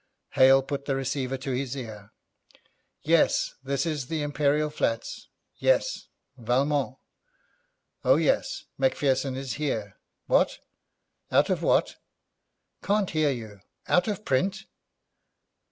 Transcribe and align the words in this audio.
Hale 0.31 0.63
put 0.63 0.85
the 0.85 0.95
receiver 0.95 1.37
to 1.37 1.51
his 1.51 1.75
ear. 1.77 2.11
'Yes, 3.03 3.53
this 3.63 3.85
is 3.85 4.07
the 4.07 4.23
Imperial 4.23 4.71
Flats. 4.71 5.29
Yes. 5.57 6.07
Valmont. 6.37 6.97
Oh, 8.03 8.15
yes; 8.15 8.63
Macpherson 8.79 9.35
is 9.35 9.53
here. 9.61 9.99
What? 10.25 10.57
Out 11.29 11.51
of 11.51 11.61
what? 11.61 11.97
Can't 12.81 13.11
hear 13.11 13.29
you. 13.29 13.59
Out 13.87 14.07
of 14.07 14.25
print. 14.25 14.65